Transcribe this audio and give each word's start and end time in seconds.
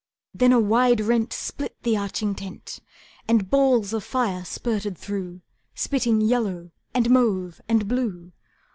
Then 0.33 0.51
a 0.51 0.59
wide 0.59 0.99
rent 0.99 1.31
Split 1.31 1.75
the 1.83 1.95
arching 1.95 2.33
tent, 2.33 2.79
And 3.27 3.51
balls 3.51 3.93
of 3.93 4.03
fire 4.03 4.43
spurted 4.43 4.97
through, 4.97 5.41
Spitting 5.75 6.21
yellow, 6.21 6.71
and 6.95 7.07
mauve, 7.11 7.61
and 7.69 7.87
blue. 7.87 8.31